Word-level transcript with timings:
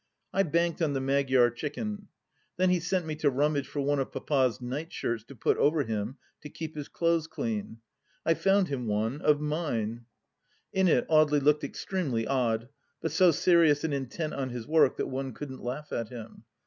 I 0.33 0.41
banked 0.41 0.81
on 0.81 0.93
the 0.93 0.99
Magyar 0.99 1.51
Chicken. 1.51 2.07
Then 2.57 2.71
he 2.71 2.79
sent 2.79 3.05
me 3.05 3.13
to 3.17 3.29
rummage 3.29 3.67
for 3.67 3.81
one 3.81 3.99
of 3.99 4.11
Papa's 4.11 4.59
nightshirts 4.59 5.23
to 5.25 5.35
put 5.35 5.57
over 5.57 5.83
him 5.83 6.17
to 6.41 6.49
keep 6.49 6.75
his 6.75 6.87
clothes 6.87 7.27
clean. 7.27 7.81
I 8.25 8.33
found 8.33 8.69
him 8.69 8.87
one— 8.87 9.21
of 9.21 9.39
mine! 9.39 10.05
In 10.73 10.87
it 10.87 11.07
Audely 11.07 11.39
looked 11.39 11.63
extremely 11.63 12.25
odd, 12.25 12.69
but 12.99 13.11
so 13.11 13.29
serious 13.29 13.83
and 13.83 13.93
intent 13.93 14.33
on 14.33 14.49
his 14.49 14.65
work 14.65 14.97
that 14.97 15.05
one 15.05 15.33
couldn't 15.35 15.61
laugh 15.63 15.91
at 15.93 16.09
him. 16.09 16.45